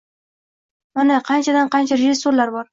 Mana, 1.01 1.19
qanchadan-qancha 1.29 2.03
rejissyorlar 2.05 2.59
bor 2.59 2.69